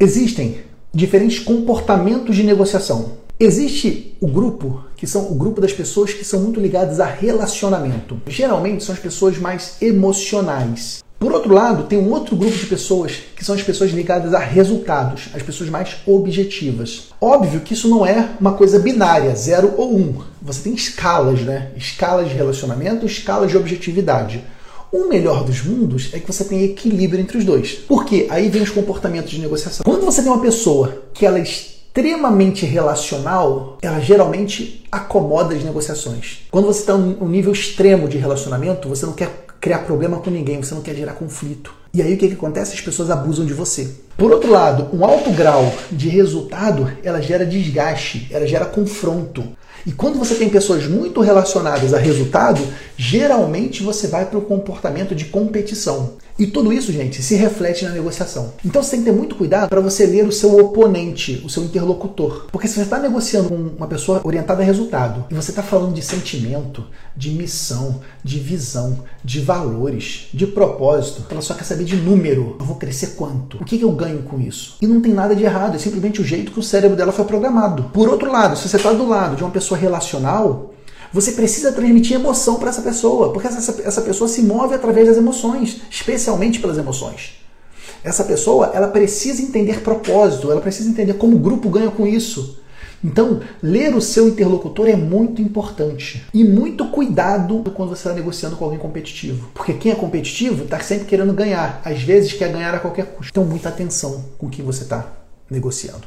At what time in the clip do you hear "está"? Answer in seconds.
36.80-36.96, 62.82-62.98, 65.50-65.64, 78.76-78.92, 98.08-98.12, 100.64-100.80, 104.82-105.12